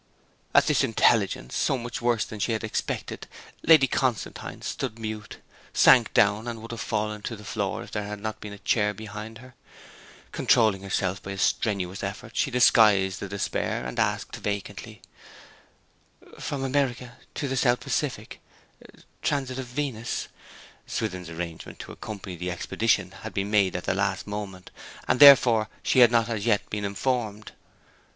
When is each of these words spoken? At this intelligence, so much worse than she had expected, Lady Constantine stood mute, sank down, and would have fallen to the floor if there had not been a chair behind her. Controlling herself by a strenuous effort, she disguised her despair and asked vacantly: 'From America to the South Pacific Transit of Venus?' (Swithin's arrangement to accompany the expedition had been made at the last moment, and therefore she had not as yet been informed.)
At 0.55 0.65
this 0.65 0.83
intelligence, 0.83 1.55
so 1.55 1.77
much 1.77 2.01
worse 2.01 2.25
than 2.25 2.39
she 2.39 2.53
had 2.53 2.63
expected, 2.63 3.27
Lady 3.61 3.85
Constantine 3.85 4.63
stood 4.63 4.97
mute, 4.97 5.37
sank 5.73 6.11
down, 6.15 6.47
and 6.47 6.59
would 6.59 6.71
have 6.71 6.81
fallen 6.81 7.21
to 7.21 7.35
the 7.35 7.43
floor 7.45 7.83
if 7.83 7.91
there 7.91 8.07
had 8.07 8.19
not 8.19 8.41
been 8.41 8.51
a 8.51 8.57
chair 8.57 8.95
behind 8.95 9.37
her. 9.37 9.53
Controlling 10.31 10.81
herself 10.81 11.21
by 11.21 11.33
a 11.33 11.37
strenuous 11.37 12.01
effort, 12.03 12.35
she 12.35 12.49
disguised 12.49 13.19
her 13.19 13.27
despair 13.27 13.85
and 13.85 13.99
asked 13.99 14.37
vacantly: 14.37 15.03
'From 16.39 16.63
America 16.63 17.17
to 17.35 17.47
the 17.47 17.55
South 17.55 17.79
Pacific 17.81 18.41
Transit 19.21 19.59
of 19.59 19.67
Venus?' 19.67 20.29
(Swithin's 20.87 21.29
arrangement 21.29 21.77
to 21.77 21.91
accompany 21.91 22.35
the 22.35 22.49
expedition 22.49 23.11
had 23.21 23.35
been 23.35 23.51
made 23.51 23.75
at 23.75 23.83
the 23.83 23.93
last 23.93 24.25
moment, 24.25 24.71
and 25.07 25.19
therefore 25.19 25.69
she 25.83 25.99
had 25.99 26.09
not 26.09 26.27
as 26.27 26.43
yet 26.47 26.67
been 26.71 26.85
informed.) 26.85 27.51